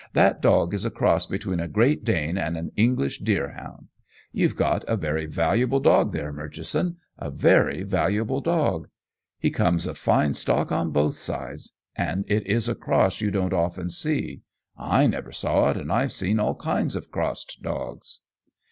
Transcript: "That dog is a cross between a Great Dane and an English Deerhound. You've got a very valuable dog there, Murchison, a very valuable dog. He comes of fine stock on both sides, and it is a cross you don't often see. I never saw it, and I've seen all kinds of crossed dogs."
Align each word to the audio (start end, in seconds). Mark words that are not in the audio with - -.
"That 0.13 0.41
dog 0.41 0.73
is 0.73 0.83
a 0.83 0.89
cross 0.89 1.27
between 1.27 1.59
a 1.59 1.67
Great 1.67 2.03
Dane 2.03 2.35
and 2.35 2.57
an 2.57 2.71
English 2.75 3.19
Deerhound. 3.19 3.89
You've 4.31 4.55
got 4.55 4.83
a 4.87 4.97
very 4.97 5.27
valuable 5.27 5.79
dog 5.79 6.11
there, 6.11 6.33
Murchison, 6.33 6.97
a 7.19 7.29
very 7.29 7.83
valuable 7.83 8.41
dog. 8.41 8.89
He 9.37 9.51
comes 9.51 9.85
of 9.85 9.99
fine 9.99 10.33
stock 10.33 10.71
on 10.71 10.89
both 10.89 11.13
sides, 11.17 11.73
and 11.95 12.25
it 12.27 12.47
is 12.47 12.67
a 12.67 12.73
cross 12.73 13.21
you 13.21 13.29
don't 13.29 13.53
often 13.53 13.91
see. 13.91 14.41
I 14.75 15.05
never 15.05 15.31
saw 15.31 15.69
it, 15.69 15.77
and 15.77 15.91
I've 15.91 16.13
seen 16.13 16.39
all 16.39 16.55
kinds 16.55 16.95
of 16.95 17.11
crossed 17.11 17.61
dogs." 17.61 18.21